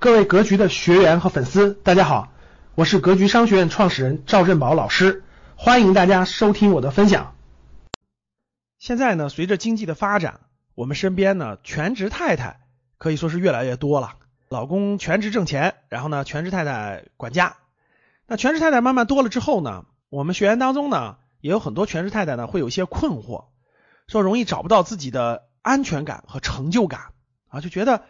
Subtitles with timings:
[0.00, 2.32] 各位格局的学员和粉丝，大家好，
[2.76, 5.24] 我是格局商学院创始人赵振宝老师，
[5.56, 7.34] 欢迎大家收听我的分享。
[8.78, 10.38] 现在呢，随着经济的发展，
[10.76, 12.60] 我们身边呢全职太太
[12.96, 14.14] 可以说是越来越多了。
[14.48, 17.56] 老公全职挣钱，然后呢全职太太管家。
[18.28, 23.46] 那全职太太慢慢多了之后呢，我们学员当中呢也有很多全职太太呢会有一些困惑，
[24.06, 27.00] 说容易找不到自己的安全感和成就感
[27.48, 28.04] 啊，就觉得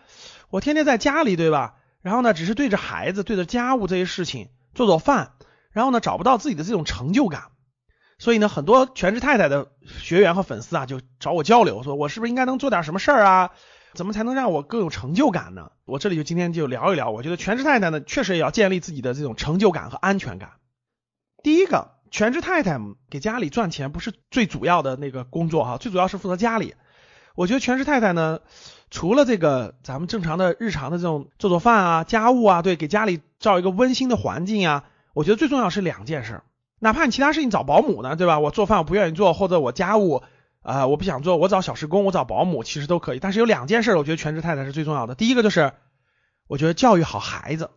[0.50, 1.76] 我天天在家里对吧？
[2.08, 5.32] 然后呢，只是对着孩子、对着家务这些事情做做饭，
[5.72, 7.50] 然后呢，找不到自己的这种成就感。
[8.18, 13.50] 所以呢，很多全职太太的学员和粉丝啊，就找我交流，说我是不是应该能做点什么事儿啊？
[13.92, 15.70] 怎么才能让我更有成就感呢？
[15.84, 20.52] 我这里就今天就聊一聊，我觉得全职太太呢，确实也要建立自己的这种成就感和安全感。
[21.42, 26.74] 第一个，全职太太给家里赚钱不是最主要的那个工作哈，最主要是负责家里。
[27.34, 28.40] 我觉得全职太太呢。
[28.90, 36.42] 除了这个，咱们正常的日常的这种做做饭啊、家务啊，对，给家里造一个温馨的环境啊，我觉得最重要是两件事。
[36.78, 38.38] 哪怕你其他事情找保姆呢，对吧？
[38.38, 40.22] 我做饭我不愿意做，或者我家务
[40.62, 43.18] 啊我不想做，我找小时工，我找保姆其实都可以。
[43.18, 45.14] 但是有两件事，我觉得全职太太是最重要的。
[45.14, 45.72] 第一个就是，
[46.46, 47.70] 我觉得教育好孩子，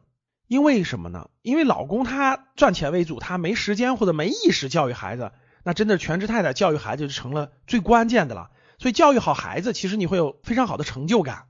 [0.47, 1.30] 因为什么呢？
[1.41, 5.31] 因为老公他赚钱为主，他没时间或者没意识教育孩子，
[5.63, 8.50] 那真的全职太太教育孩子就成了最关键的了。
[8.81, 11.45] 所以教育好孩子，其实你会有非常好的成就感。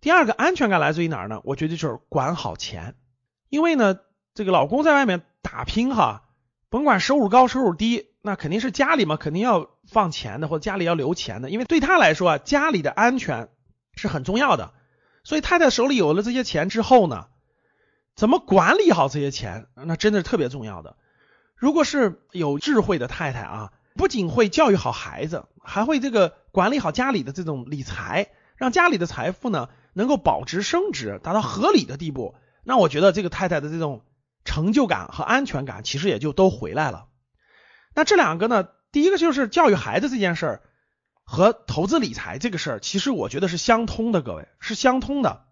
[0.00, 1.40] 第二个安全感来自于哪儿呢？
[1.44, 2.96] 我觉得就是管好钱，
[3.48, 3.96] 因为呢，
[4.34, 6.24] 这个老公在外面打拼哈，
[6.68, 13.48] 甭管收入高收入低，那肯定是家里嘛，肯定要放钱的，或者家里要留钱的，因为对他来说啊，家里的安全
[13.94, 14.74] 是很重要的。
[15.22, 17.28] 所以太太手里有了这些钱之后呢，
[18.16, 20.96] 怎么管理好这些钱，那真的是特别重要的。
[21.54, 23.70] 如果是有智慧的太太啊。
[24.00, 32.34] 不仅会教育好孩子，还会这个管理好家里的这种理财，让家里的财富呢能够保值升值，达到合理的地步。
[32.64, 34.02] 那我觉得这个太太的这种
[34.42, 37.08] 成就感和安全感，其实也就都回来了。
[37.94, 40.62] 那这两个呢，第一个就是教育孩子这件事儿
[41.22, 45.44] 和投资理财这个事儿，其实我觉得是相通的，各位是相通的。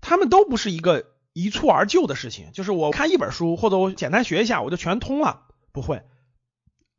[0.00, 6.02] 他们都不是一个一蹴而就的事情，就是我看一本书或者我简单学一下我就全通了，不会。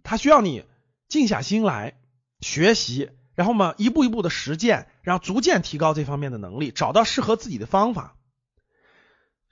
[0.04, 0.66] 他需要你
[1.12, 1.96] 静下心来
[2.40, 8.16] 学习，然后嘛，一步一步的实践，然后逐渐提高这方面的能力，找到适合自己的方法。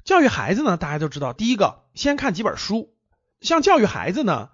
[0.06, 2.96] 教育孩子呢，大家都知道，第一个先看几本书。
[3.42, 4.52] 像教育孩子呢，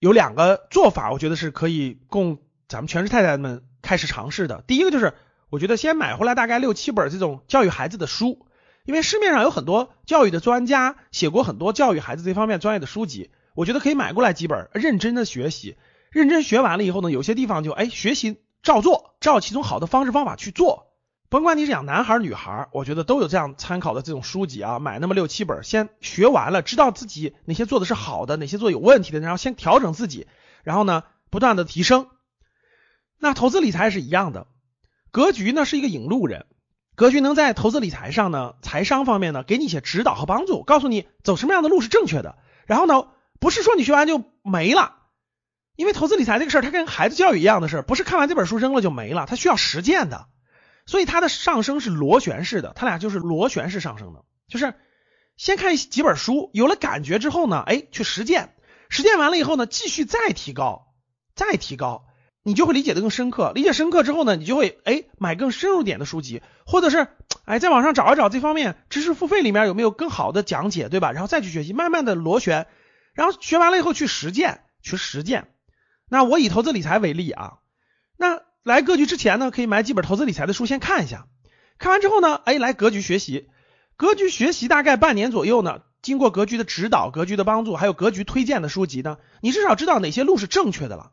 [0.00, 4.64] 有两个做法，我觉得是可以供咱们全职太太们开始尝试的。
[4.66, 5.14] 第一个就是，
[5.50, 8.48] 我觉得先买回来大概六七本这种教育孩子的书，
[8.84, 13.30] 因为市面上有很多教育的专家写过很多教育孩子这方面专业的书籍。
[13.54, 15.76] 我觉得可以买过来几本，认真的学习，
[16.10, 20.86] 认真学完了以后呢，有些地方就哎学习照做，照其中好的方式方法去做。
[21.28, 30.26] 甭管你是养男孩女孩，我觉得都有这样参考的这种书籍啊，买那么六七本，先学完了，知道自己哪些做的是好的，哪些做有问题的，然后先调整自己，
[30.64, 32.08] 然后呢不断的提升。
[33.18, 34.46] 那投资理财是一样的，
[35.10, 36.46] 格局呢是一个引路人，
[36.94, 43.08] 格局能在投资理财上呢，财商方面呢给你一些指导和帮助，告诉你走什么样的路是正确的，然后呢。
[43.40, 44.96] 不是说你学完就没了，
[45.78, 50.26] 因为投资理财这个事儿，它跟孩子教育一样的事儿，不是看完这本书扔了就没了，它需要实践的，
[50.86, 54.74] 所以它的上升是螺旋式的，它俩就是螺旋式上升的，就是
[55.36, 58.56] 先看几本书，有了感觉之后呢，哎，去实践，
[58.88, 60.88] 实践完了以后呢，继续再提高，
[61.36, 62.06] 再提高，
[62.42, 67.06] 你就会理解的更深刻，理解深刻之后呢，你就会哎买更深入点的书籍，或者是
[67.44, 71.12] 哎在网上找一找这方面知识付费里面有没有更好的讲解，对吧？
[71.12, 72.66] 然后再去学习，慢慢的螺旋。
[73.14, 75.46] 然后学完了以后去实践，去实践。
[76.08, 77.58] 那我以投资理财为例啊，
[78.16, 81.26] 那来格局之前呢，可以买几本投资理财的书先看一下。
[81.78, 83.48] 看完之后呢，哎，来格局学习。
[83.96, 91.12] 格局学习大概半年左右呢，经过格局的指导、格局的帮助，还有格局推荐的书籍呢，你至少知道哪些路是正确的了。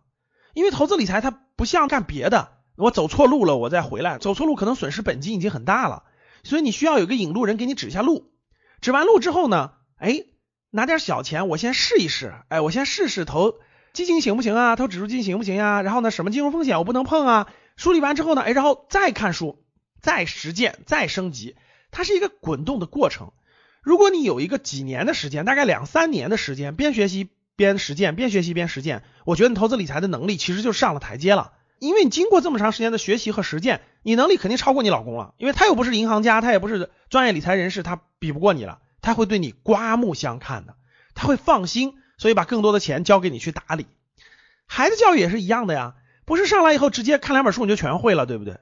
[0.54, 6.04] 因为投资理财它不像干别的，我走错路了我再回来，走错路可能损失本金已经很大了，
[6.44, 8.32] 所以你需要有个引路人给你指下路。
[8.82, 10.26] 指完路之后呢，哎。
[10.72, 12.34] 拿点小钱，我先试一试。
[12.50, 13.54] 哎，我先试试投
[13.96, 14.76] 基金行不行啊？
[14.76, 15.82] 投指数基金行不行呀？
[15.82, 17.48] 然后呢，什么金融风险我不能碰啊？
[17.78, 19.64] 梳理完之后呢，哎，然后再看书，
[20.02, 21.56] 再实践，再升级，
[21.92, 23.32] 它是一个滚动的过程。
[23.82, 31.54] 如果你有一个几年的时间，大概两三年的时间，边学习边实践，边学习边实践，我觉得你投资理财的能力其实就上了台阶了。
[31.80, 35.34] 因为你经过这么长时间的学习和实践，你能力肯定超过你老公了。
[35.38, 38.80] 因为他又不是银行家，他也不是专业理财人士，他比不过你了。
[39.02, 40.76] 他会对你刮目相看的，
[41.14, 43.88] 他会放心，所以把更多的钱交给你去打理。
[44.66, 45.96] 孩子教育也是一样的呀，
[46.26, 48.58] 不是上来以后直接看两本书你就全会了，对不对？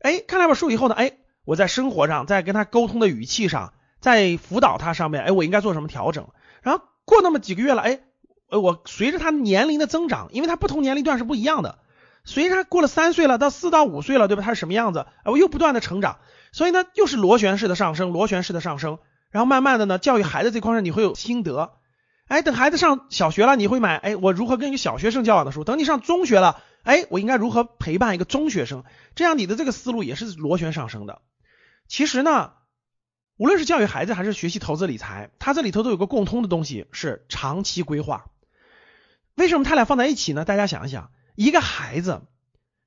[0.00, 1.12] 哎，看两本书以后呢，哎，
[1.44, 6.28] 我在生活上，在跟他沟通的语气上，在辅导他上面，哎，我应该做什么调整？
[6.62, 8.00] 然后过那么几个月了，哎，
[8.48, 11.78] 呃，我随着他年龄的增长，因为他不同年龄段是不一样的，
[12.24, 14.42] 随着他过了三岁了，到四到五岁了，对吧？
[14.42, 15.06] 他是什么样子？
[15.24, 16.18] 哎，我又不断的成长，
[16.52, 18.98] 所以呢，又是螺旋式的上升，螺旋式的上升。
[19.30, 21.72] 然后慢慢的呢，教育孩子这块上你会有心得，
[22.32, 25.64] 哎，等孩子上小学了，你会买，哎，我如何跟一个小学生交往的书？
[25.64, 28.84] 等你上中学了，哎，我应该如何陪伴一个中学生？
[29.14, 31.20] 这样你的这个思路也是螺旋上升的。
[31.88, 32.54] 其实呢，
[33.36, 38.24] 无论是教育孩子还是学习投资理财，它这里头都有个共通的东西，是长期规划。
[39.34, 40.46] 为什么他俩放在一起呢？
[40.46, 42.22] 大家想一想，一个孩子，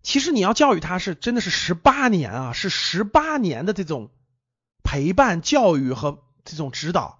[0.01, 4.09] 其实你要教育他是真的是十八年啊，是十八年的这种
[4.83, 7.19] 陪伴教育和这种指导。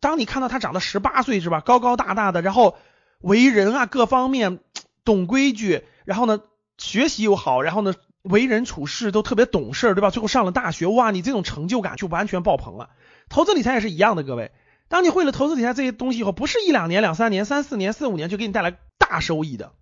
[0.00, 2.76] 当你看到他长到十八岁是吧，高高大大的，然后
[3.20, 4.58] 为人啊各方面
[5.04, 6.40] 懂规矩，然后呢
[6.78, 7.94] 学习又好，然后呢。
[8.22, 10.10] 为人处事都特别懂事，对吧？
[10.10, 12.90] 最后上了大学，哇，你这种成就感就完全爆棚了。
[13.30, 14.52] 投资理财也是一样的，各位，
[14.88, 19.72] 当你会了投资理财这些东西以后，不是一两年、两三年、三四年、四五年就给你带来大收益的。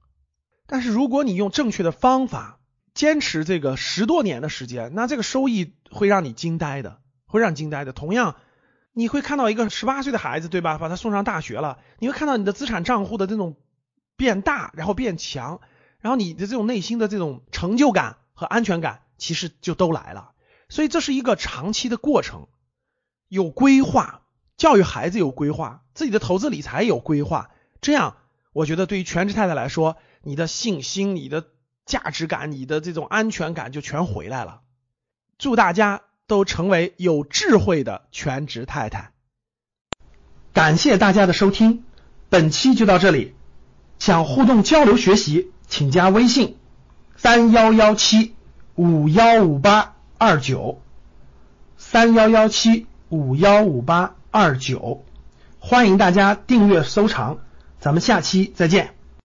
[0.68, 2.60] 但是如果你用正确的方法，
[2.94, 7.92] 坚持这个十多年的时间，那这个收益会让你惊呆的，会让你惊呆的。
[7.92, 8.36] 同样，
[8.98, 10.76] 你会看到一个十八岁的孩子，对吧？
[10.78, 13.56] 把他送上大学了，你会看到你的资产账户的这种
[14.16, 15.60] 变大，然后变强，
[16.00, 18.16] 然后你的这种内心的这种成就感。
[18.34, 20.30] 和安全感其实就都来了，
[20.68, 22.46] 所以这是一个长期的过程，
[23.26, 24.22] 有规划，
[24.56, 27.50] 教育孩子有规划，自己的投资理财有规划，
[27.80, 28.16] 这样
[28.52, 31.48] 我觉得对于全职太太来说，你的信心、你的
[31.84, 34.60] 价值感、你的这种安全感就全回来了。
[35.36, 39.10] 祝大家都成为有智慧的全职太太。
[40.52, 41.82] 感谢大家的收听，
[42.28, 43.34] 本期就到这里。
[43.98, 46.56] 想互动交流学习，请加微信。
[47.16, 48.36] 三幺幺七
[48.76, 50.80] 五幺五八二九，
[51.76, 55.04] 三幺幺七五幺五八二九，
[55.58, 57.38] 欢迎大家订阅收藏，
[57.80, 58.97] 咱们下期再见。